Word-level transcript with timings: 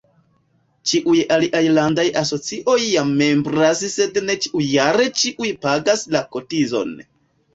Ĉiuj 0.91 1.17
aliaj 1.35 1.59
landaj 1.73 2.05
asocioj 2.21 2.77
ja 2.93 3.03
membras 3.09 3.83
sed 3.97 4.17
ne 4.29 4.37
ĉiujare 4.45 5.05
ĉiuj 5.25 5.51
pagas 5.67 6.07
la 6.17 6.23
kotizon. 6.37 6.97